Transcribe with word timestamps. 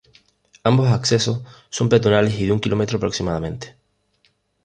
Ambos 0.63 0.87
accesos 0.87 1.43
son 1.69 1.87
peatonales 1.87 2.33
y 2.39 2.47
de 2.47 2.51
un 2.53 2.59
km 2.59 2.95
aproximadamente. 2.95 3.75